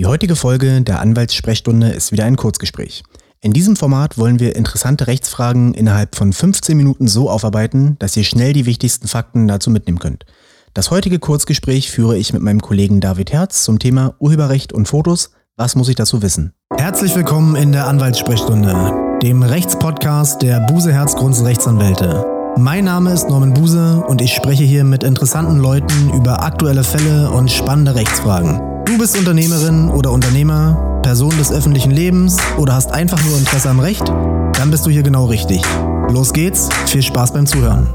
[0.00, 3.02] Die heutige Folge der Anwaltssprechstunde ist wieder ein Kurzgespräch.
[3.42, 8.24] In diesem Format wollen wir interessante Rechtsfragen innerhalb von 15 Minuten so aufarbeiten, dass ihr
[8.24, 10.24] schnell die wichtigsten Fakten dazu mitnehmen könnt.
[10.72, 15.32] Das heutige Kurzgespräch führe ich mit meinem Kollegen David Herz zum Thema Urheberrecht und Fotos.
[15.58, 16.54] Was muss ich dazu wissen?
[16.74, 22.39] Herzlich willkommen in der Anwaltssprechstunde, dem Rechtspodcast der Buse Herz Rechtsanwälte.
[22.60, 27.30] Mein Name ist Norman Buse und ich spreche hier mit interessanten Leuten über aktuelle Fälle
[27.30, 28.60] und spannende Rechtsfragen.
[28.84, 33.80] Du bist Unternehmerin oder Unternehmer, Person des öffentlichen Lebens oder hast einfach nur Interesse am
[33.80, 34.06] Recht?
[34.06, 35.62] Dann bist du hier genau richtig.
[36.10, 37.94] Los geht's, viel Spaß beim Zuhören.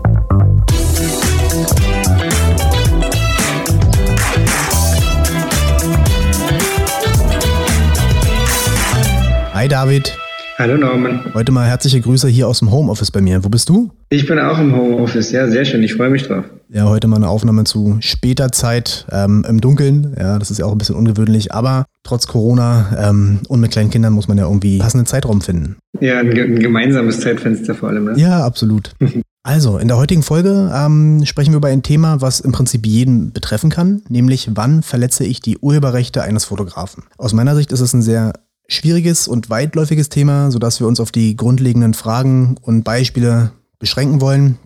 [9.53, 10.24] Hi David.
[10.57, 11.33] Hallo Norman.
[11.33, 13.43] Heute mal herzliche Grüße hier aus dem Homeoffice bei mir.
[13.43, 13.91] Wo bist du?
[14.09, 15.33] Ich bin auch im Homeoffice.
[15.33, 15.83] Ja, sehr schön.
[15.83, 16.45] Ich freue mich drauf.
[16.69, 20.15] Ja, heute mal eine Aufnahme zu später Zeit ähm, im Dunkeln.
[20.17, 21.53] Ja, das ist ja auch ein bisschen ungewöhnlich.
[21.53, 25.75] Aber trotz Corona ähm, und mit kleinen Kindern muss man ja irgendwie passenden Zeitraum finden.
[25.99, 28.05] Ja, ein, ein gemeinsames Zeitfenster vor allem.
[28.05, 28.13] Ne?
[28.15, 28.93] Ja, absolut.
[29.47, 33.31] Also, in der heutigen Folge ähm, sprechen wir über ein Thema, was im Prinzip jeden
[33.31, 37.03] betreffen kann, nämlich wann verletze ich die Urheberrechte eines Fotografen.
[37.19, 38.33] Aus meiner Sicht ist es ein sehr
[38.67, 44.57] schwieriges und weitläufiges Thema, sodass wir uns auf die grundlegenden Fragen und Beispiele beschränken wollen.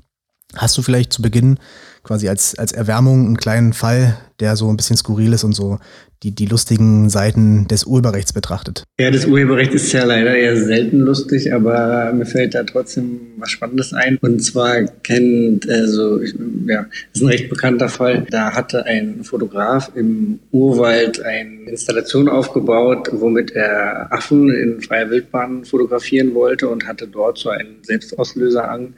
[0.56, 1.60] Hast du vielleicht zu Beginn
[2.04, 5.80] quasi als, als Erwärmung einen kleinen Fall, der so ein bisschen skurril ist und so
[6.24, 8.84] die, die lustigen Seiten des Urheberrechts betrachtet.
[9.00, 13.52] Ja, das Urheberrecht ist ja leider eher selten lustig, aber mir fällt da trotzdem was
[13.52, 14.18] Spannendes ein.
[14.22, 18.26] Und zwar kennt, also, ja, das ist ein recht bekannter Fall.
[18.30, 25.64] Da hatte ein Fotograf im Urwald eine Installation aufgebaut, womit er Affen in freier Wildbahn
[25.64, 28.94] fotografieren wollte und hatte dort so einen Selbstauslöser an,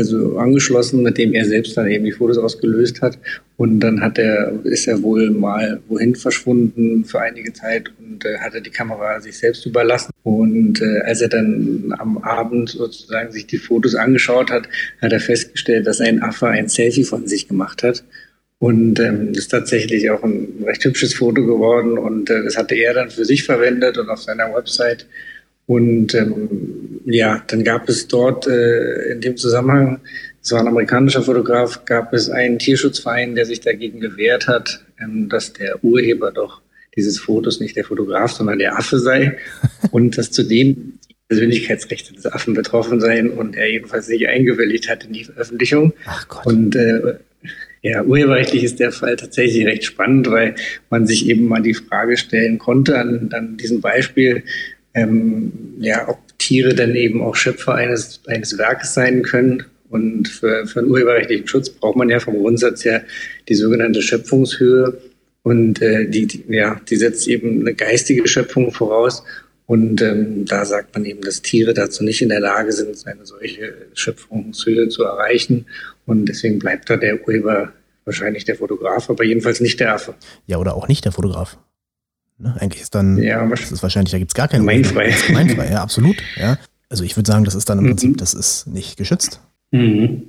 [0.00, 3.18] also angeschlossen, mit dem er selbst dann eben die Fotos ausgelöst hat.
[3.56, 8.38] Und dann hat er, ist er wohl mal wohin verschwunden für einige Zeit und äh,
[8.38, 10.12] hatte die Kamera sich selbst überlassen.
[10.22, 14.68] Und äh, als er dann am Abend sozusagen sich die Fotos angeschaut hat,
[15.00, 18.02] hat er festgestellt, dass ein Affe ein Selfie von sich gemacht hat.
[18.58, 22.92] Und ähm, ist tatsächlich auch ein recht hübsches Foto geworden und äh, das hatte er
[22.92, 25.06] dann für sich verwendet und auf seiner Website
[25.70, 30.00] und ähm, ja, dann gab es dort äh, in dem Zusammenhang,
[30.42, 35.28] es war ein amerikanischer Fotograf, gab es einen Tierschutzverein, der sich dagegen gewehrt hat, ähm,
[35.28, 36.60] dass der Urheber doch
[36.96, 39.38] dieses Fotos nicht der Fotograf, sondern der Affe sei
[39.92, 45.04] und dass zudem die Persönlichkeitsrechte des Affen betroffen seien und er jedenfalls nicht eingewilligt hat
[45.04, 45.92] in die Veröffentlichung.
[46.04, 46.46] Ach Gott.
[46.46, 47.14] Und äh,
[47.82, 50.56] ja, urheberrechtlich ist der Fall tatsächlich recht spannend, weil
[50.90, 54.42] man sich eben mal die Frage stellen konnte an, an diesem Beispiel,
[54.94, 59.64] ähm, ja, ob Tiere dann eben auch Schöpfer eines, eines Werkes sein können.
[59.88, 63.02] Und für, für einen urheberrechtlichen Schutz braucht man ja vom Grundsatz her
[63.48, 64.98] die sogenannte Schöpfungshöhe.
[65.42, 69.24] Und äh, die, die, ja, die setzt eben eine geistige Schöpfung voraus.
[69.66, 73.24] Und ähm, da sagt man eben, dass Tiere dazu nicht in der Lage sind, eine
[73.24, 75.66] solche Schöpfungshöhe zu erreichen.
[76.06, 77.72] Und deswegen bleibt da der Urheber
[78.04, 80.14] wahrscheinlich der Fotograf, aber jedenfalls nicht der Affe.
[80.46, 81.58] Ja, oder auch nicht der Fotograf.
[82.40, 82.56] Ne?
[82.58, 85.14] Eigentlich ist dann, ja, das ist wahrscheinlich, da gibt es gar keinen Gemeinfrei.
[85.26, 86.16] Gemeinfrei, ja, absolut.
[86.36, 86.58] Ja.
[86.88, 87.88] Also ich würde sagen, das ist dann im mhm.
[87.90, 89.40] Prinzip, das ist nicht geschützt.
[89.70, 90.22] Mhm.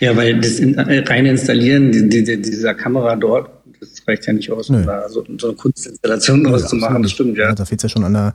[0.00, 4.32] Ja, weil das in, äh, reine Installieren die, die, dieser Kamera dort, das reicht ja
[4.32, 7.02] nicht aus, um da so, so, eine Kunstinstallation draus zu machen.
[7.02, 7.48] Das stimmt, ja.
[7.48, 8.34] ja da fehlt es ja schon an der,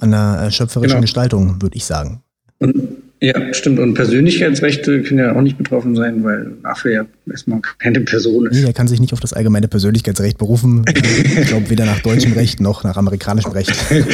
[0.00, 1.00] an der äh, schöpferischen genau.
[1.02, 2.22] Gestaltung, würde ich sagen.
[2.58, 2.74] Und
[3.20, 3.78] ja, stimmt.
[3.78, 8.56] Und Persönlichkeitsrechte können ja auch nicht betroffen sein, weil Affe ja erstmal keine Person ist.
[8.56, 10.84] Nee, der kann sich nicht auf das allgemeine Persönlichkeitsrecht berufen.
[10.88, 13.72] ich glaube, weder nach deutschem Recht noch nach amerikanischem Recht.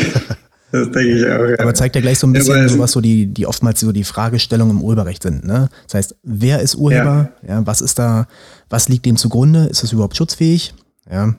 [0.73, 1.47] Das denke ich auch.
[1.51, 1.61] Ja.
[1.61, 3.93] Aber zeigt ja gleich so ein bisschen, ja, so, was so die, die oftmals so
[3.93, 5.45] die Fragestellungen im Urheberrecht sind.
[5.45, 5.69] Ne?
[5.85, 7.31] Das heißt, wer ist Urheber?
[7.47, 7.61] Ja.
[7.61, 7.63] ja.
[7.67, 8.27] was ist da,
[8.71, 9.67] was liegt dem zugrunde?
[9.67, 10.75] Ist es überhaupt schutzfähig?
[11.09, 11.37] Ja.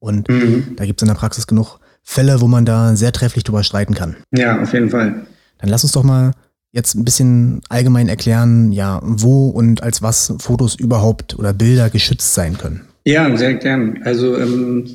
[0.00, 0.76] Und mhm.
[0.76, 3.94] da gibt es in der Praxis genug Fälle, wo man da sehr trefflich drüber streiten
[3.94, 4.16] kann.
[4.32, 5.26] Ja, auf jeden Fall.
[5.58, 6.32] Dann lass uns doch mal
[6.72, 12.34] jetzt ein bisschen allgemein erklären, ja, wo und als was Fotos überhaupt oder Bilder geschützt
[12.34, 12.82] sein können.
[13.04, 14.00] Ja, sehr gern.
[14.04, 14.94] Also ähm,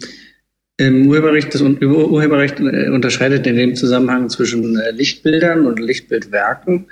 [0.78, 6.86] im Urheberrecht, das Urheberrecht äh, unterscheidet in dem Zusammenhang zwischen äh, Lichtbildern und Lichtbildwerken.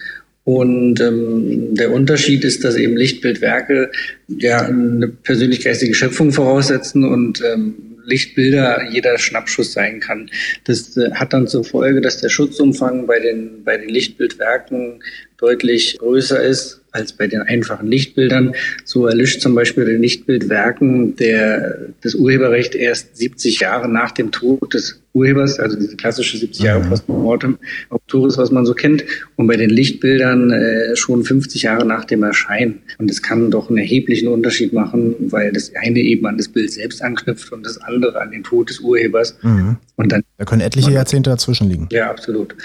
[0.44, 3.92] Und ähm, der Unterschied ist, dass eben Lichtbildwerke
[4.28, 7.76] ja eine persönlich-geistige Schöpfung voraussetzen und ähm,
[8.10, 10.30] Lichtbilder jeder Schnappschuss sein kann.
[10.66, 15.04] Das äh, hat dann zur Folge, dass der Schutzumfang bei den, bei den Lichtbildwerken
[15.38, 18.54] deutlich größer ist als bei den einfachen Lichtbildern.
[18.86, 24.74] So erlischt zum Beispiel den Lichtbildwerken der, das Urheberrecht erst 70 Jahre nach dem Tod
[24.74, 26.90] des Urhebers, also diese klassische 70 Jahre mhm.
[26.90, 27.58] Postmortem
[27.90, 29.04] Autoris, was man so kennt,
[29.38, 32.82] und bei den Lichtbildern äh, schon 50 Jahre nach dem Erscheinen.
[33.00, 36.72] Und es kann doch einen erheblichen Unterschied machen, weil das eine eben an das Bild
[36.72, 39.36] selbst anknüpft und das andere an den Tod des Urhebers.
[39.42, 39.78] Mhm.
[39.96, 41.90] Und dann da können etliche Jahrzehnte dazwischen liegen.
[41.92, 42.56] Ja, absolut.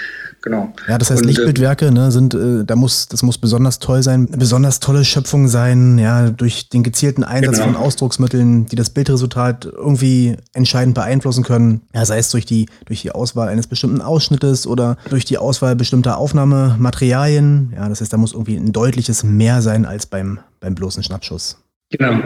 [0.45, 0.71] Genau.
[0.87, 4.27] Ja, das heißt, und, Lichtbildwerke ne, sind, äh, da muss, das muss besonders toll sein,
[4.27, 7.73] eine besonders tolle Schöpfung sein, ja, durch den gezielten Einsatz genau.
[7.73, 11.81] von Ausdrucksmitteln, die das Bildresultat irgendwie entscheidend beeinflussen können.
[11.95, 15.75] Ja, sei es durch die, durch die Auswahl eines bestimmten Ausschnittes oder durch die Auswahl
[15.75, 17.73] bestimmter Aufnahmematerialien.
[17.75, 21.57] Ja, das heißt, da muss irgendwie ein deutliches Mehr sein als beim, beim bloßen Schnappschuss.
[21.91, 22.19] Genau.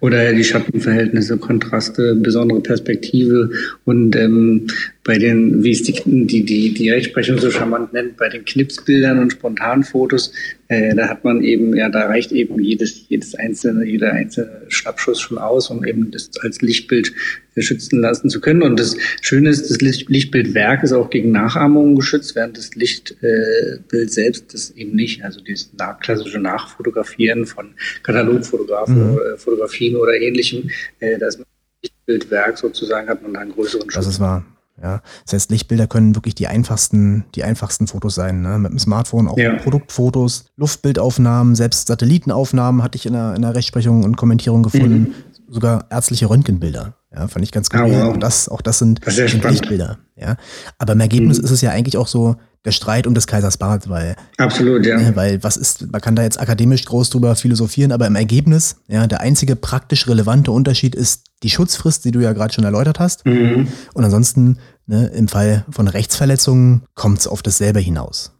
[0.00, 3.50] Oder die Schattenverhältnisse, Kontraste, besondere Perspektive
[3.84, 4.66] und ähm,
[5.06, 9.20] bei den, wie es die, die, die, die Rechtsprechung so charmant nennt, bei den Knipsbildern
[9.20, 10.32] und Spontanfotos,
[10.66, 15.20] äh, da hat man eben, ja, da reicht eben jedes, jedes einzelne, jeder einzelne Schnappschuss
[15.20, 17.12] schon aus, um eben das als Lichtbild
[17.56, 18.62] schützen lassen zu können.
[18.62, 24.08] Und das Schöne ist, das Lichtbildwerk ist auch gegen Nachahmungen geschützt, während das Lichtbild äh,
[24.08, 25.24] selbst das eben nicht.
[25.24, 25.70] Also dieses
[26.00, 29.18] klassische Nachfotografieren von Katalogfotografen, mhm.
[29.18, 30.68] Äh, Fotografien oder ähnlichem,
[30.98, 31.38] äh, das
[31.80, 33.94] Lichtbildwerk sozusagen hat man da einen größeren Schutz.
[33.94, 34.44] Das ist wahr.
[34.80, 38.42] Ja, das heißt, Lichtbilder können wirklich die einfachsten, die einfachsten Fotos sein.
[38.42, 38.58] Ne?
[38.58, 39.54] Mit dem Smartphone auch ja.
[39.54, 44.98] Produktfotos, Luftbildaufnahmen, selbst Satellitenaufnahmen hatte ich in der, in der Rechtsprechung und Kommentierung gefunden.
[44.98, 45.14] Mhm.
[45.48, 46.94] Sogar ärztliche Röntgenbilder.
[47.14, 47.80] Ja, fand ich ganz gut.
[47.80, 48.14] Oh, wow.
[48.14, 49.98] Auch das, auch das sind, das sind Lichtbilder.
[50.16, 50.36] Ja,
[50.78, 51.44] aber im Ergebnis mhm.
[51.44, 52.36] ist es ja eigentlich auch so
[52.66, 54.98] der Streit um des Kaisers Bart, weil absolut, ja.
[54.98, 58.76] Äh, weil was ist, man kann da jetzt akademisch groß drüber philosophieren, aber im Ergebnis,
[58.88, 62.98] ja, der einzige praktisch relevante Unterschied ist die Schutzfrist, die du ja gerade schon erläutert
[62.98, 63.24] hast.
[63.24, 63.68] Mhm.
[63.94, 68.32] Und ansonsten, ne, im Fall von Rechtsverletzungen kommt es auf dasselbe hinaus.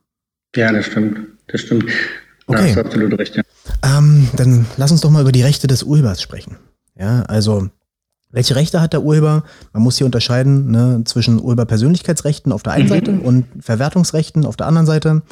[0.56, 1.20] Ja, das stimmt.
[1.46, 1.84] Das stimmt.
[2.48, 2.58] Okay.
[2.58, 3.42] Da hast du absolut recht, ja.
[3.84, 6.56] Ähm, dann lass uns doch mal über die Rechte des Urhebers sprechen.
[6.98, 7.68] Ja, also
[8.36, 9.44] welche Rechte hat der Urheber?
[9.72, 12.90] Man muss hier unterscheiden ne, zwischen Urheberpersönlichkeitsrechten auf der einen mhm.
[12.90, 15.22] Seite und Verwertungsrechten auf der anderen Seite.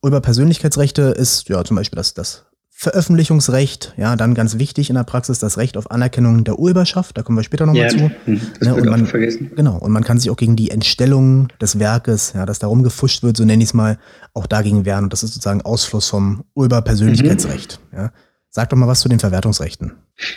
[0.00, 5.40] Urheberpersönlichkeitsrechte ist ja zum Beispiel das, das Veröffentlichungsrecht, ja, dann ganz wichtig in der Praxis
[5.40, 8.10] das Recht auf Anerkennung der Urheberschaft, da kommen wir später nochmal ja, zu.
[8.26, 9.50] Mhm, das ne, und man, vergessen.
[9.56, 13.24] Genau, und man kann sich auch gegen die Entstellung des Werkes, ja, das darum gefuscht
[13.24, 13.98] wird, so nenne ich es mal,
[14.34, 15.04] auch dagegen wehren.
[15.04, 17.80] Und das ist sozusagen Ausfluss vom Urheberpersönlichkeitsrecht.
[17.90, 17.98] Mhm.
[17.98, 18.12] Ja.
[18.54, 19.92] Sag doch mal was zu den Verwertungsrechten.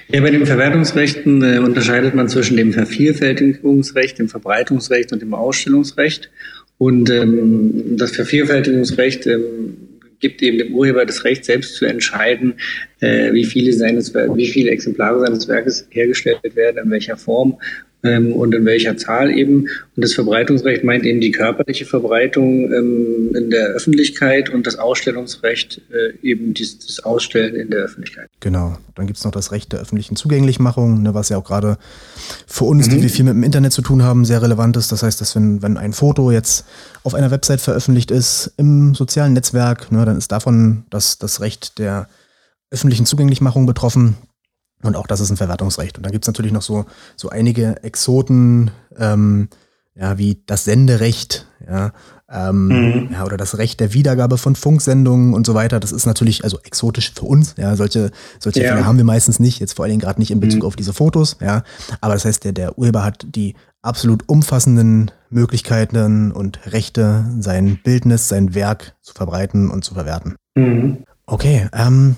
[0.07, 6.31] Ja, bei den Verwertungsrechten äh, unterscheidet man zwischen dem Vervielfältigungsrecht, dem Verbreitungsrecht und dem Ausstellungsrecht.
[6.77, 9.75] Und ähm, das Vervielfältigungsrecht ähm,
[10.21, 12.53] gibt eben dem Urheber das Recht, selbst zu entscheiden,
[13.05, 17.57] äh, wie viele seines, wie viele Exemplare seines Werkes hergestellt werden, in welcher Form
[18.05, 19.67] ähm, und in welcher Zahl eben.
[19.95, 25.81] Und das Verbreitungsrecht meint eben die körperliche Verbreitung ähm, in der Öffentlichkeit und das Ausstellungsrecht
[25.91, 28.29] äh, eben dies, das Ausstellen in der Öffentlichkeit.
[28.39, 28.77] Genau.
[28.95, 31.77] Dann gibt es noch das Recht der öffentlichen Zugänglichmachung, ne, was ja auch gerade
[32.47, 32.91] für uns, mhm.
[32.91, 34.91] die wir viel mit dem Internet zu tun haben, sehr relevant ist.
[34.91, 36.65] Das heißt, dass wenn, wenn ein Foto jetzt
[37.03, 41.79] auf einer Website veröffentlicht ist, im sozialen Netzwerk, ne, dann ist davon das, das Recht
[41.79, 42.07] der
[42.75, 44.15] öffentlichen Zugänglichmachung betroffen.
[44.83, 45.97] Und auch das ist ein Verwertungsrecht.
[45.97, 46.85] Und dann gibt es natürlich noch so,
[47.15, 49.47] so einige Exoten, ähm,
[49.95, 51.93] ja, wie das Senderecht, ja,
[52.29, 53.09] ähm, mhm.
[53.13, 55.79] ja, oder das Recht der Wiedergabe von Funksendungen und so weiter.
[55.79, 57.55] Das ist natürlich also exotisch für uns.
[57.57, 58.69] Ja, solche, solche ja.
[58.69, 60.67] Fälle haben wir meistens nicht, jetzt vor allen Dingen gerade nicht in Bezug mhm.
[60.67, 61.63] auf diese Fotos, ja.
[62.01, 68.27] Aber das heißt, der, der Urheber hat die absolut umfassenden Möglichkeiten und Rechte, sein Bildnis,
[68.27, 70.35] sein Werk zu verbreiten und zu verwerten.
[70.55, 71.05] Mhm.
[71.27, 72.17] Okay, ähm,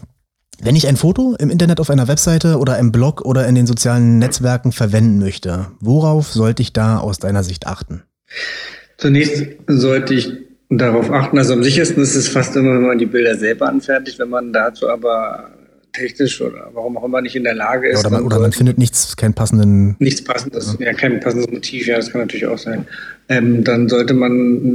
[0.61, 3.67] wenn ich ein Foto im Internet auf einer Webseite oder im Blog oder in den
[3.67, 8.03] sozialen Netzwerken verwenden möchte, worauf sollte ich da aus deiner Sicht achten?
[8.97, 10.31] Zunächst sollte ich
[10.69, 14.19] darauf achten, also am sichersten ist es fast immer, wenn man die Bilder selber anfertigt,
[14.19, 15.51] wenn man dazu aber
[15.93, 18.03] technisch oder warum auch immer nicht in der Lage ist.
[18.03, 19.95] Ja, oder man, oder man findet nichts, keinen passenden.
[19.99, 20.87] Nichts passendes, ja.
[20.87, 22.85] ja, kein passendes Motiv, ja, das kann natürlich auch sein.
[23.29, 24.31] Ähm, dann sollte man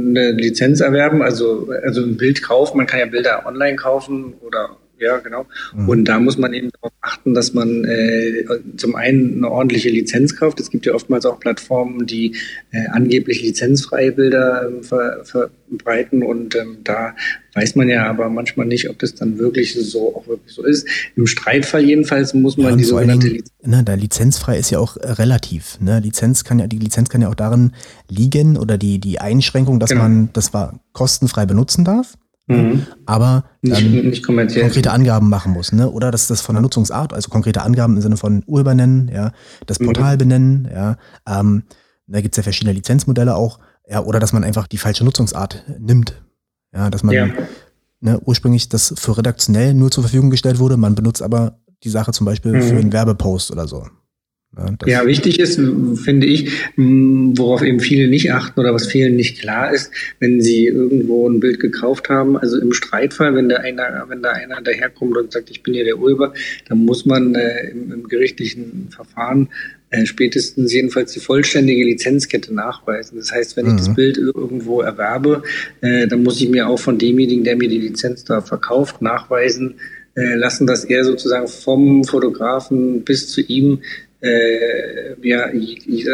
[0.09, 2.77] eine Lizenz erwerben, also, also ein Bild kaufen.
[2.77, 5.45] Man kann ja Bilder online kaufen oder ja, genau.
[5.75, 5.89] Mhm.
[5.89, 8.45] Und da muss man eben darauf achten, dass man äh,
[8.77, 10.59] zum einen eine ordentliche Lizenz kauft.
[10.59, 12.35] Es gibt ja oftmals auch Plattformen, die
[12.71, 17.15] äh, angeblich lizenzfreie Bilder ähm, ver, verbreiten und ähm, da
[17.53, 20.87] weiß man ja aber manchmal nicht, ob das dann wirklich so auch wirklich so ist.
[21.15, 23.51] Im Streitfall jedenfalls muss man ja, die sogenannte Lizenz.
[23.63, 25.79] Ne, da lizenzfrei ist ja auch äh, relativ.
[25.79, 25.99] Ne?
[25.99, 27.73] Lizenz kann ja, die Lizenz kann ja auch darin
[28.09, 30.03] liegen oder die, die Einschränkung, dass genau.
[30.03, 32.15] man das war kostenfrei benutzen darf.
[32.47, 32.85] Mhm.
[33.05, 35.89] Aber dann nicht, nicht konkrete Angaben machen muss, ne?
[35.89, 39.31] Oder dass das von der Nutzungsart, also konkrete Angaben im Sinne von Urheber nennen, ja,
[39.65, 39.85] das mhm.
[39.85, 40.17] Portal mhm.
[40.19, 40.97] benennen, ja.
[41.27, 41.63] Ähm,
[42.07, 46.21] da gibt's ja verschiedene Lizenzmodelle auch, ja, oder dass man einfach die falsche Nutzungsart nimmt.
[46.73, 47.27] Ja, dass man ja.
[48.01, 52.11] Ne, ursprünglich das für redaktionell nur zur Verfügung gestellt wurde, man benutzt aber die Sache
[52.11, 52.61] zum Beispiel mhm.
[52.61, 53.87] für einen Werbepost oder so.
[54.55, 55.59] Ja, ja, wichtig ist,
[56.03, 60.67] finde ich, worauf eben viele nicht achten oder was vielen nicht klar ist, wenn sie
[60.67, 65.17] irgendwo ein Bild gekauft haben, also im Streitfall, wenn da einer, wenn da einer daherkommt
[65.17, 66.33] und sagt, ich bin hier der Urheber,
[66.69, 69.49] dann muss man äh, im, im, gerichtlichen Verfahren
[69.89, 73.17] äh, spätestens jedenfalls die vollständige Lizenzkette nachweisen.
[73.17, 73.71] Das heißt, wenn mhm.
[73.71, 73.95] ich das mhm.
[73.95, 75.41] Bild irgendwo erwerbe,
[75.81, 79.75] äh, dann muss ich mir auch von demjenigen, der mir die Lizenz da verkauft, nachweisen,
[80.15, 83.79] äh, lassen, dass er sozusagen vom Fotografen bis zu ihm
[84.23, 85.49] äh, ja,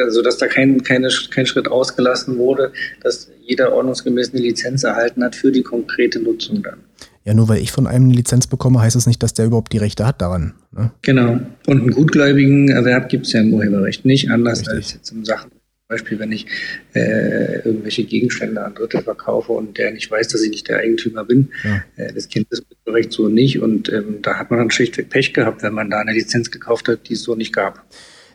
[0.04, 5.24] also dass da kein, keine, kein Schritt ausgelassen wurde, dass jeder ordnungsgemäß eine Lizenz erhalten
[5.24, 6.80] hat für die konkrete Nutzung dann.
[7.26, 9.72] Ja, nur weil ich von einem eine Lizenz bekomme, heißt das nicht, dass der überhaupt
[9.74, 10.54] die Rechte hat daran.
[10.72, 10.92] Ne?
[11.04, 11.40] Genau.
[11.68, 14.76] Und einen gutgläubigen Erwerb gibt es ja im Urheberrecht nicht, anders Richtig.
[14.76, 15.52] als jetzt in Sachen
[15.90, 16.46] Beispiel, wenn ich
[16.94, 21.26] äh, irgendwelche Gegenstände an Dritte verkaufe und der nicht weiß, dass ich nicht der Eigentümer
[21.26, 21.84] bin, ja.
[21.96, 25.34] äh, das kennt das Recht so nicht und ähm, da hat man dann schlichtweg Pech
[25.34, 27.84] gehabt, wenn man da eine Lizenz gekauft hat, die es so nicht gab.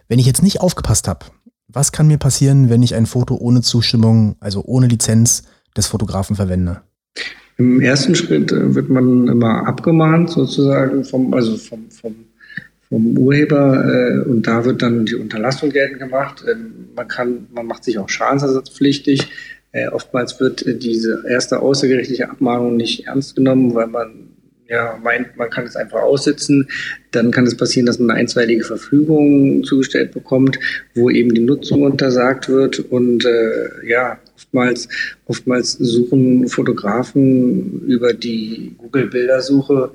[0.09, 1.27] Wenn ich jetzt nicht aufgepasst habe,
[1.69, 5.45] was kann mir passieren, wenn ich ein Foto ohne Zustimmung, also ohne Lizenz
[5.77, 6.81] des Fotografen verwende?
[7.57, 12.17] Im ersten Schritt äh, wird man immer abgemahnt sozusagen vom, also vom, vom
[12.95, 16.45] vom Urheber äh, und da wird dann die Unterlassung geltend gemacht.
[16.49, 19.27] Ähm, man kann, man macht sich auch schadensersatzpflichtig.
[19.73, 24.29] Äh, oftmals wird äh, diese erste außergerichtliche Abmahnung nicht ernst genommen, weil man
[24.69, 26.69] ja meint, man kann es einfach aussitzen.
[27.11, 30.61] Dann kann es passieren, dass man eine einstweilige Verfügung zugestellt bekommt,
[30.95, 34.89] wo eben die Nutzung untersagt wird und äh, ja, oftmals,
[35.27, 39.91] oftmals suchen Fotografen über die Google-Bildersuche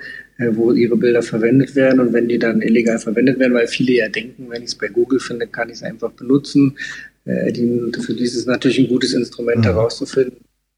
[0.51, 4.10] wo ihre Bilder verwendet werden und wenn die dann illegal verwendet werden, weil viele ja
[4.10, 6.77] denken, wenn ich es bei Google finde, kann ich es einfach benutzen.
[7.25, 9.63] Äh, die, für die ist es natürlich ein gutes Instrument mhm.
[9.63, 10.38] herauszufinden,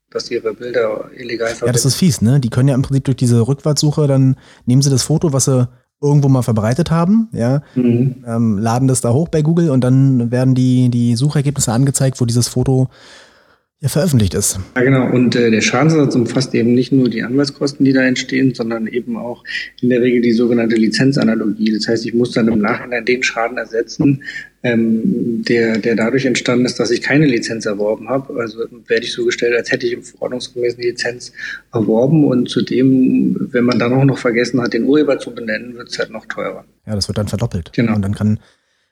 [0.10, 1.68] dass ihre Bilder illegal verwendet werden.
[1.68, 2.40] Ja, das ist fies, ne?
[2.40, 5.68] Die können ja im Prinzip durch diese Rückwärtssuche, dann nehmen sie das Foto, was sie
[6.02, 8.24] irgendwo mal verbreitet haben, ja, mhm.
[8.26, 12.26] ähm, laden das da hoch bei Google und dann werden die, die Suchergebnisse angezeigt, wo
[12.26, 12.90] dieses Foto
[13.82, 14.60] ja, veröffentlicht ist.
[14.76, 15.10] Ja, genau.
[15.10, 19.18] Und äh, der Schadensersatz umfasst eben nicht nur die Anwaltskosten, die da entstehen, sondern eben
[19.18, 19.44] auch
[19.82, 21.74] in der Regel die sogenannte Lizenzanalogie.
[21.74, 24.24] Das heißt, ich muss dann im Nachhinein den Schaden ersetzen,
[24.62, 28.40] ähm, der, der dadurch entstanden ist, dass ich keine Lizenz erworben habe.
[28.40, 31.34] Also werde ich so gestellt, als hätte ich im verordnungsgemäß eine Lizenz
[31.74, 35.90] erworben und zudem, wenn man dann auch noch vergessen hat, den Urheber zu benennen, wird
[35.90, 36.66] es halt noch teurer.
[36.86, 37.74] Ja, das wird dann verdoppelt.
[37.74, 37.96] Genau.
[37.96, 38.40] Und dann kann,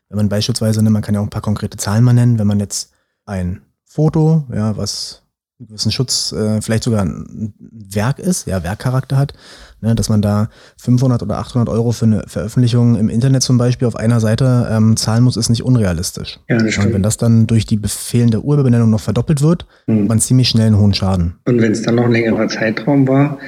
[0.10, 2.48] wenn man beispielsweise, ne, man kann ja auch ein paar konkrete Zahlen mal nennen, wenn
[2.48, 2.91] man jetzt
[3.27, 5.24] ein Foto, ja, was
[5.60, 9.34] einen gewissen Schutz, äh, vielleicht sogar ein Werk ist, ja, Werkcharakter hat,
[9.81, 13.88] ne, dass man da 500 oder 800 Euro für eine Veröffentlichung im Internet zum Beispiel
[13.88, 16.39] auf einer Seite ähm, zahlen muss, ist nicht unrealistisch.
[16.48, 16.88] Ja, das stimmt.
[16.88, 20.01] Und wenn das dann durch die befehlende Urheberbenennung noch verdoppelt wird, mhm.
[20.01, 21.39] hat man ziemlich schnell einen hohen Schaden.
[21.46, 23.39] Und wenn es dann noch ein längerer Zeitraum war,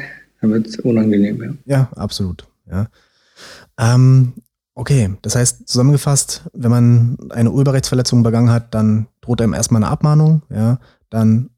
[0.41, 1.77] dann wird es unangenehm, ja.
[1.77, 2.87] Ja, absolut, ja.
[3.79, 4.33] Ähm,
[4.73, 9.91] Okay, das heißt zusammengefasst, wenn man eine Urheberrechtsverletzung begangen hat, dann droht einem erstmal eine
[9.91, 11.49] Abmahnung, ja, dann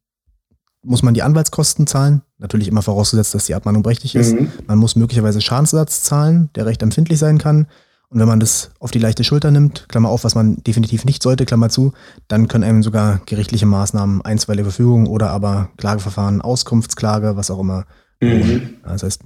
[0.83, 4.33] muss man die Anwaltskosten zahlen, natürlich immer vorausgesetzt, dass die Abmahnung berechtigt ist.
[4.33, 4.51] Mhm.
[4.67, 7.67] Man muss möglicherweise Schadensersatz zahlen, der recht empfindlich sein kann.
[8.09, 11.23] Und wenn man das auf die leichte Schulter nimmt, Klammer auf, was man definitiv nicht
[11.23, 11.93] sollte, Klammer zu,
[12.27, 17.85] dann können einem sogar gerichtliche Maßnahmen, einstweilige Verfügung oder aber Klageverfahren, Auskunftsklage, was auch immer.
[18.21, 18.75] Mhm.
[18.83, 19.23] Das heißt,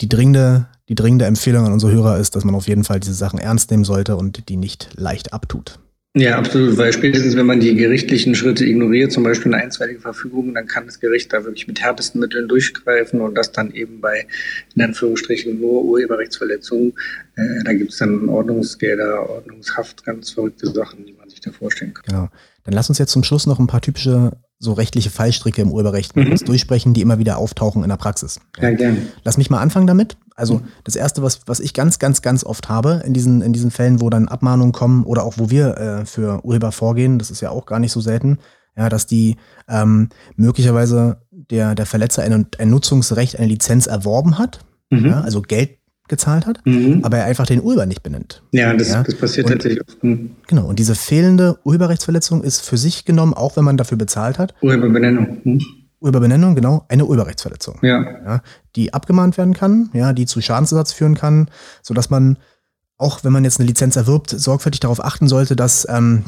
[0.00, 3.14] die dringende, die dringende Empfehlung an unsere Hörer ist, dass man auf jeden Fall diese
[3.14, 5.78] Sachen ernst nehmen sollte und die nicht leicht abtut.
[6.16, 10.54] Ja, absolut, weil spätestens, wenn man die gerichtlichen Schritte ignoriert, zum Beispiel eine einstweilige Verfügung,
[10.54, 14.26] dann kann das Gericht da wirklich mit härtesten Mitteln durchgreifen und das dann eben bei,
[14.74, 16.94] in Anführungsstrichen, nur Urheberrechtsverletzungen.
[17.36, 21.94] Äh, da gibt es dann Ordnungsgelder, Ordnungshaft, ganz verrückte Sachen, die man sich da vorstellen
[21.94, 22.04] kann.
[22.06, 22.28] Genau.
[22.64, 26.16] Dann lass uns jetzt zum Schluss noch ein paar typische so rechtliche Fallstricke im Urheberrecht
[26.16, 26.36] mhm.
[26.36, 28.40] durchsprechen, die immer wieder auftauchen in der Praxis.
[28.60, 28.98] Ja, gerne.
[29.22, 30.16] Lass mich mal anfangen damit.
[30.34, 30.64] Also mhm.
[30.84, 34.00] das erste, was, was ich ganz, ganz, ganz oft habe in diesen, in diesen Fällen,
[34.00, 37.50] wo dann Abmahnungen kommen oder auch wo wir äh, für Urheber vorgehen, das ist ja
[37.50, 38.38] auch gar nicht so selten,
[38.76, 39.36] ja, dass die
[39.68, 44.60] ähm, möglicherweise der, der Verletzer ein, ein Nutzungsrecht, eine Lizenz erworben hat,
[44.90, 45.06] mhm.
[45.06, 45.77] ja, also Geld
[46.08, 47.00] gezahlt hat, mhm.
[47.02, 48.42] aber er einfach den Urheber nicht benennt.
[48.52, 49.02] Ja, das, ja?
[49.02, 50.02] das passiert und, tatsächlich oft.
[50.02, 50.30] Mhm.
[50.46, 54.54] Genau, und diese fehlende Urheberrechtsverletzung ist für sich genommen, auch wenn man dafür bezahlt hat.
[54.62, 55.38] Urheberbenennung.
[55.44, 55.60] Mhm.
[56.00, 57.78] Urheberbenennung, genau, eine Urheberrechtsverletzung.
[57.82, 58.02] Ja.
[58.24, 58.42] ja.
[58.76, 61.48] Die abgemahnt werden kann, ja, die zu Schadensersatz führen kann,
[61.82, 62.38] sodass man,
[62.96, 66.24] auch wenn man jetzt eine Lizenz erwirbt, sorgfältig darauf achten sollte, dass ähm,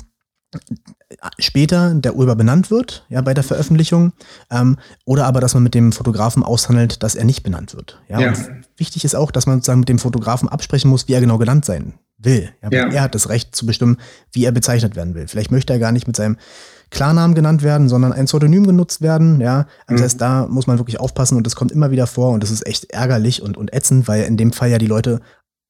[1.38, 4.12] später der Urheber benannt wird, ja, bei der Veröffentlichung,
[4.50, 8.00] ähm, oder aber, dass man mit dem Fotografen aushandelt, dass er nicht benannt wird.
[8.08, 8.32] Ja, ja.
[8.76, 11.64] wichtig ist auch, dass man sozusagen mit dem Fotografen absprechen muss, wie er genau genannt
[11.64, 12.50] sein will.
[12.62, 12.88] Ja, ja.
[12.88, 13.96] Er hat das Recht zu bestimmen,
[14.32, 15.26] wie er bezeichnet werden will.
[15.28, 16.36] Vielleicht möchte er gar nicht mit seinem
[16.90, 19.40] Klarnamen genannt werden, sondern ein Pseudonym genutzt werden.
[19.40, 20.04] Ja, das mhm.
[20.04, 22.66] heißt, da muss man wirklich aufpassen und das kommt immer wieder vor und das ist
[22.66, 25.20] echt ärgerlich und, und ätzend, weil in dem Fall ja die Leute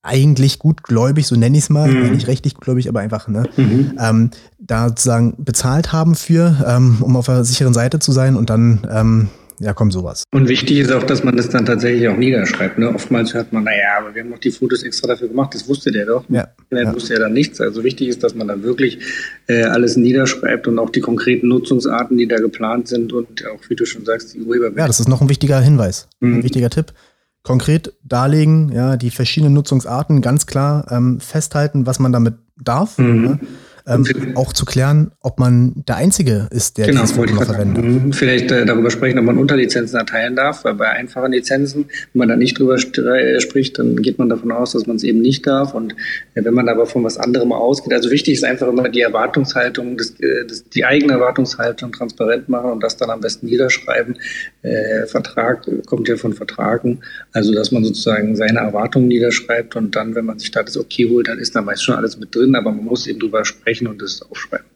[0.02, 2.12] eigentlich gutgläubig, so nenne ich es mal, mhm.
[2.12, 3.99] nicht rechtlich gutgläubig, aber einfach, ne, mhm.
[4.00, 8.50] ähm, da sozusagen bezahlt haben für, ähm, um auf der sicheren Seite zu sein und
[8.50, 9.28] dann ähm,
[9.61, 10.25] ja, kommt sowas.
[10.33, 12.78] Und wichtig ist auch, dass man das dann tatsächlich auch niederschreibt.
[12.78, 12.88] Ne?
[12.95, 15.92] Oftmals hört man, naja, aber wir haben noch die Fotos extra dafür gemacht, das wusste
[15.92, 16.25] der doch.
[16.30, 16.49] Ja.
[16.71, 16.95] Der ja.
[16.95, 17.61] wusste ja dann nichts.
[17.61, 19.00] Also wichtig ist, dass man dann wirklich
[19.49, 23.76] äh, alles niederschreibt und auch die konkreten Nutzungsarten, die da geplant sind und auch, wie
[23.76, 24.73] du schon sagst, die Urheber.
[24.75, 26.38] Ja, das ist noch ein wichtiger Hinweis, mhm.
[26.38, 26.95] ein wichtiger Tipp.
[27.42, 32.99] Konkret darlegen, ja, die verschiedenen Nutzungsarten ganz klar ähm, festhalten, was man damit darf.
[32.99, 33.25] Mhm.
[33.25, 33.38] Ja?
[33.87, 38.14] Ähm, auch zu klären, ob man der Einzige ist, der genau, dieses Foto noch verwendet.
[38.14, 42.28] Vielleicht äh, darüber sprechen, ob man Unterlizenzen erteilen darf, weil bei einfachen Lizenzen, wenn man
[42.28, 45.46] da nicht drüber äh, spricht, dann geht man davon aus, dass man es eben nicht
[45.46, 45.75] darf.
[45.75, 45.92] Und
[46.34, 49.96] äh, wenn man aber von was anderem ausgeht, also wichtig ist einfach immer die Erwartungshaltung,
[49.96, 54.18] das, äh, das, die eigene Erwartungshaltung transparent machen und das dann am besten niederschreiben.
[54.62, 57.00] Äh, Vertrag kommt ja von Vertragen,
[57.32, 61.08] also dass man sozusagen seine Erwartungen niederschreibt und dann, wenn man sich da das Okay
[61.08, 63.69] holt, dann ist da meist schon alles mit drin, aber man muss eben drüber sprechen
[63.70, 64.66] sprechen und das aufschreiben.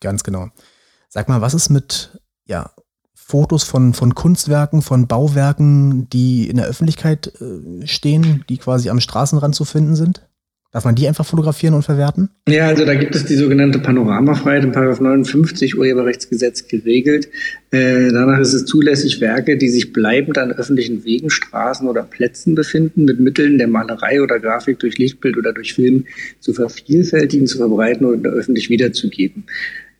[0.00, 0.48] Ganz genau.
[1.08, 2.70] Sag mal, was ist mit ja,
[3.14, 9.00] Fotos von, von Kunstwerken, von Bauwerken, die in der Öffentlichkeit äh, stehen, die quasi am
[9.00, 10.26] Straßenrand zu finden sind?
[10.74, 12.30] Darf man die einfach fotografieren und verwerten?
[12.48, 17.28] Ja, also da gibt es die sogenannte Panoramafreiheit im 59 Urheberrechtsgesetz geregelt.
[17.70, 22.56] Äh, danach ist es zulässig, Werke, die sich bleibend an öffentlichen Wegen, Straßen oder Plätzen
[22.56, 26.06] befinden, mit Mitteln der Malerei oder Grafik durch Lichtbild oder durch Film
[26.40, 29.44] zu vervielfältigen, zu verbreiten oder öffentlich wiederzugeben.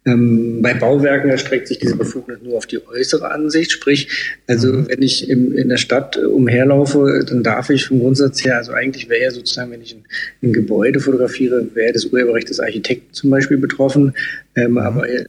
[0.06, 3.72] Ähm, bei Bauwerken erstreckt sich diese Befugnis nur auf die äußere Ansicht.
[3.72, 4.08] Sprich,
[4.46, 4.88] also mhm.
[4.88, 8.72] wenn ich im, in der Stadt äh, umherlaufe, dann darf ich vom Grundsatz her, also
[8.72, 10.04] eigentlich wäre ja sozusagen, wenn ich ein,
[10.42, 14.12] ein Gebäude fotografiere, wäre das Urheberrecht des Architekten zum Beispiel betroffen.
[14.56, 14.78] Ähm, mhm.
[14.78, 15.24] Aber äh,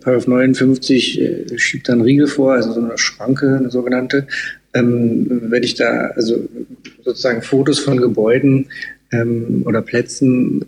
[0.00, 4.26] Paragraph 59 äh, schiebt dann Riegel vor, also so eine Schranke, eine sogenannte.
[4.72, 6.48] Ähm, wenn ich da also
[7.04, 8.66] sozusagen Fotos von Gebäuden
[9.14, 10.64] ähm, oder Plätzen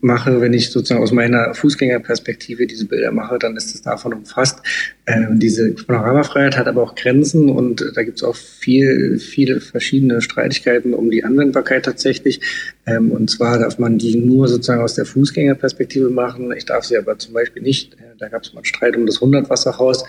[0.00, 4.60] mache, wenn ich sozusagen aus meiner Fußgängerperspektive diese Bilder mache, dann ist es davon umfasst.
[5.06, 10.20] Ähm, diese Panoramafreiheit hat aber auch Grenzen und da gibt es auch viel, viele verschiedene
[10.20, 12.40] Streitigkeiten um die Anwendbarkeit tatsächlich.
[12.86, 16.52] Ähm, und zwar darf man die nur sozusagen aus der Fußgängerperspektive machen.
[16.56, 19.06] Ich darf sie aber zum Beispiel nicht, äh, da gab es mal einen Streit um
[19.06, 20.04] das Hundertwasserhaus,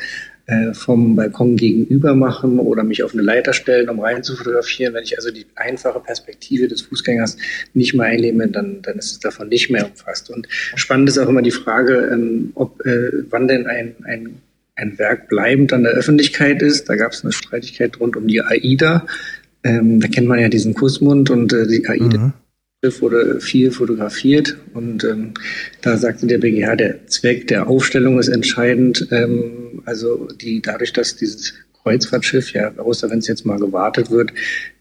[0.47, 4.93] äh, vom Balkon gegenüber machen oder mich auf eine Leiter stellen, um rein zu fotografieren.
[4.93, 7.35] Wenn ich also die einfache Perspektive des Fußgängers
[7.73, 10.29] nicht mehr einnehme, dann, dann ist es davon nicht mehr umfasst.
[10.29, 14.41] Und spannend ist auch immer die Frage, ähm, ob äh, wann denn ein, ein,
[14.75, 16.87] ein Werk bleibend an der Öffentlichkeit ist.
[16.87, 19.05] Da gab es eine Streitigkeit rund um die AIDA.
[19.65, 22.17] Ähm, da kennt man ja diesen Kussmund und äh, die AIDA.
[22.19, 22.33] Mhm
[22.83, 25.33] wurde viel fotografiert und ähm,
[25.81, 29.07] da sagte der BGH, der Zweck der Aufstellung ist entscheidend.
[29.09, 34.31] Ähm, also die dadurch, dass dieses Kreuzfahrtschiff, ja, außer wenn es jetzt mal gewartet wird,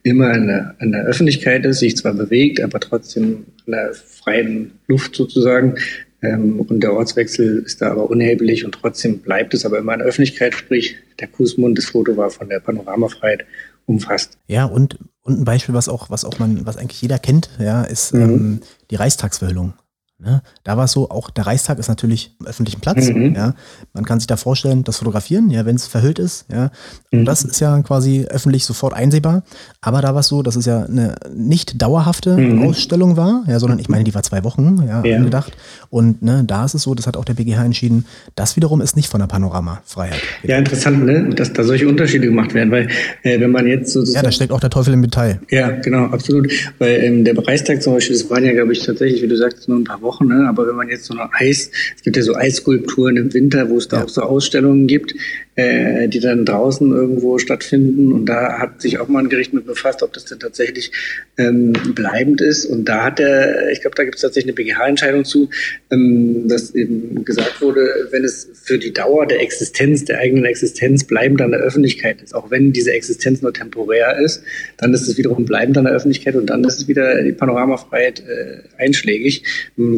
[0.03, 4.73] immer in der, in der Öffentlichkeit ist, sich zwar bewegt, aber trotzdem in der freien
[4.89, 5.77] Luft sozusagen.
[6.21, 10.01] Ähm, und der Ortswechsel ist da aber unerheblich und trotzdem bleibt es aber immer in
[10.01, 13.47] der Öffentlichkeit, sprich der Kussmund, das Foto war von der Panoramafreiheit
[13.87, 14.39] umfasst.
[14.47, 17.83] Ja, und, und ein Beispiel, was auch, was auch man, was eigentlich jeder kennt, ja,
[17.83, 18.21] ist mhm.
[18.21, 19.75] ähm, die Reichstagsverhüllung.
[20.19, 20.41] Ne?
[20.65, 23.07] Da war es so, auch der Reichstag ist natürlich im öffentlichen Platz.
[23.09, 23.35] Mhm.
[23.35, 23.55] Ja?
[23.93, 26.47] Man kann sich da vorstellen, das Fotografieren, ja, wenn es verhüllt ist.
[26.51, 26.71] Ja?
[27.11, 27.27] Mhm.
[27.27, 29.43] Das ist ja quasi öffentlich sofort einsehbar.
[29.83, 32.63] Aber da war es so, dass es ja eine nicht dauerhafte mhm.
[32.63, 35.17] Ausstellung war, ja, sondern ich meine, die war zwei Wochen ja, ja.
[35.19, 35.53] angedacht.
[35.91, 38.97] Und ne, da ist es so, das hat auch der BGH entschieden, das wiederum ist
[38.97, 40.23] nicht von der Panoramafreiheit.
[40.45, 41.29] Ja, interessant, ne?
[41.35, 42.89] dass da solche Unterschiede gemacht werden, weil
[43.23, 44.17] äh, wenn man jetzt sozusagen.
[44.17, 45.41] Ja, da steckt auch der Teufel im Detail.
[45.51, 46.51] Ja, genau, absolut.
[46.79, 49.69] Weil ähm, der Reichstag zum Beispiel, das waren ja, glaube ich, tatsächlich, wie du sagst,
[49.69, 50.47] nur ein paar Wochen Wochen, ne?
[50.49, 53.77] aber wenn man jetzt so eine Eis, es gibt ja so Eisskulpturen im Winter, wo
[53.77, 54.05] es da ja.
[54.05, 55.15] auch so Ausstellungen gibt,
[55.57, 58.13] äh, die dann draußen irgendwo stattfinden.
[58.13, 60.93] Und da hat sich auch mal ein Gericht mit befasst, ob das denn tatsächlich
[61.39, 62.67] ähm, bleibend ist.
[62.67, 65.49] Und da hat er, ich glaube, da gibt es tatsächlich eine BGH-Entscheidung zu,
[65.91, 71.05] ähm, dass eben gesagt wurde, wenn es für die Dauer der Existenz, der eigenen Existenz
[71.05, 74.43] bleibend an der Öffentlichkeit ist, auch wenn diese Existenz nur temporär ist,
[74.77, 78.21] dann ist es wiederum bleibend an der Öffentlichkeit und dann ist es wieder die Panoramafreiheit
[78.21, 79.45] äh, einschlägig.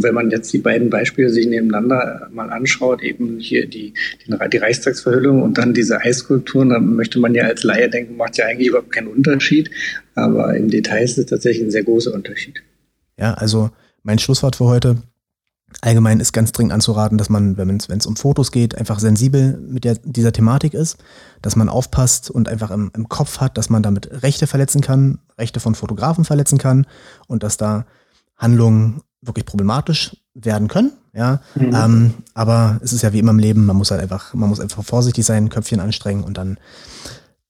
[0.03, 3.95] Wenn man jetzt die beiden Beispiele sich nebeneinander mal anschaut, eben hier die,
[4.27, 8.37] die, die Reichstagsverhüllung und dann diese Eisskulpturen, da möchte man ja als Laie denken, macht
[8.37, 9.71] ja eigentlich überhaupt keinen Unterschied.
[10.15, 12.63] Aber im Detail ist es tatsächlich ein sehr großer Unterschied.
[13.19, 13.71] Ja, also
[14.03, 14.97] mein Schlusswort für heute.
[15.83, 19.85] Allgemein ist ganz dringend anzuraten, dass man, wenn es um Fotos geht, einfach sensibel mit
[19.85, 20.97] der, dieser Thematik ist,
[21.43, 25.19] dass man aufpasst und einfach im, im Kopf hat, dass man damit Rechte verletzen kann,
[25.37, 26.87] Rechte von Fotografen verletzen kann
[27.27, 27.85] und dass da
[28.39, 30.93] Handlungen wirklich problematisch werden können.
[31.15, 31.75] Ja, mhm.
[31.75, 34.61] ähm, aber es ist ja wie immer im Leben, man muss halt einfach, man muss
[34.61, 36.59] einfach vorsichtig sein, Köpfchen anstrengen und dann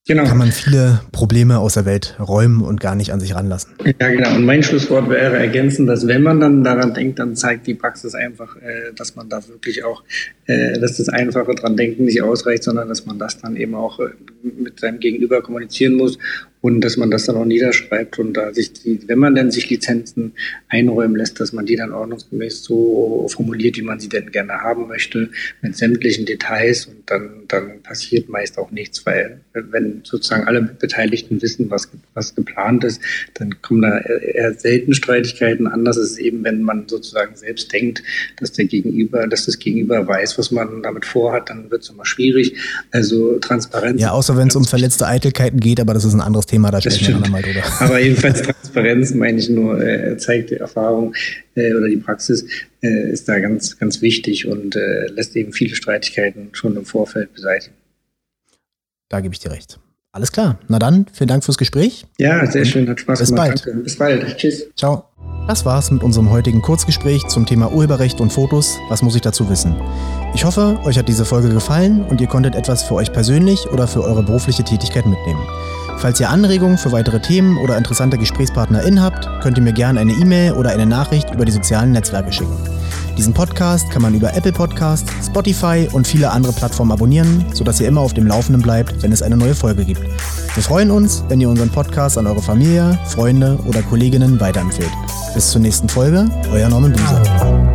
[0.07, 0.25] genau.
[0.25, 3.73] kann man viele Probleme aus der Welt räumen und gar nicht an sich ranlassen.
[4.01, 4.35] Ja, genau.
[4.37, 8.15] Und mein Schlusswort wäre ergänzen, dass wenn man dann daran denkt, dann zeigt die Praxis
[8.15, 10.03] einfach, äh, dass man da wirklich auch,
[10.47, 14.01] äh, dass das einfache dran denken nicht ausreicht, sondern dass man das dann eben auch
[14.01, 14.09] äh,
[14.43, 16.19] mit seinem Gegenüber kommunizieren muss
[16.61, 19.71] und dass man das dann auch niederschreibt und da sich die, wenn man dann sich
[19.71, 20.33] Lizenzen
[20.69, 24.89] einräumen lässt, dass man die dann ordnungsgemäß so formuliert, wie man sie denn gerne haben
[24.89, 25.31] möchte,
[25.63, 31.41] mit sämtlichen Details und dann, dann passiert meist auch nichts, weil wenn sozusagen alle Beteiligten
[31.41, 33.01] wissen, was, was geplant ist,
[33.35, 35.67] dann kommen da eher selten Streitigkeiten.
[35.67, 38.03] Anders ist es eben, wenn man sozusagen selbst denkt,
[38.39, 42.05] dass der Gegenüber, dass das Gegenüber weiß, was man damit vorhat, dann wird es immer
[42.05, 42.57] schwierig.
[42.91, 44.01] Also Transparenz.
[44.01, 46.81] Ja, außer wenn es um verletzte Eitelkeiten geht, aber das ist ein anderes Thema, da
[46.81, 47.63] sprechen wir nochmal drüber.
[47.81, 51.15] Aber jedenfalls Transparenz, meine ich nur, äh, zeigt die Erfahrung
[51.55, 52.45] äh, oder die Praxis,
[52.83, 57.33] äh, ist da ganz, ganz wichtig und äh, lässt eben viele Streitigkeiten schon im Vorfeld
[57.35, 57.75] beseitigen.
[59.09, 59.79] Da gebe ich dir recht.
[60.13, 60.59] Alles klar.
[60.69, 62.07] Na dann, vielen Dank fürs Gespräch.
[62.19, 63.49] Ja, sehr schön, hat Spaß bis gemacht.
[63.49, 63.67] Bald.
[63.67, 63.83] Danke.
[63.83, 64.37] Bis bald.
[64.37, 64.67] Tschüss.
[64.75, 65.05] Ciao.
[65.47, 68.79] Das war's mit unserem heutigen Kurzgespräch zum Thema Urheberrecht und Fotos.
[68.89, 69.77] Was muss ich dazu wissen?
[70.35, 73.87] Ich hoffe, euch hat diese Folge gefallen und ihr konntet etwas für euch persönlich oder
[73.87, 75.41] für eure berufliche Tätigkeit mitnehmen.
[75.99, 80.13] Falls ihr Anregungen für weitere Themen oder interessante GesprächspartnerInnen habt, könnt ihr mir gerne eine
[80.13, 82.57] E-Mail oder eine Nachricht über die sozialen Netzwerke schicken.
[83.17, 87.89] Diesen Podcast kann man über Apple Podcast, Spotify und viele andere Plattformen abonnieren, sodass ihr
[87.89, 90.01] immer auf dem Laufenden bleibt, wenn es eine neue Folge gibt.
[90.55, 94.93] Wir freuen uns, wenn ihr unseren Podcast an eure Familie, Freunde oder Kolleginnen weiterempfehlt.
[95.35, 97.68] Bis zur nächsten Folge, euer Norman Buser.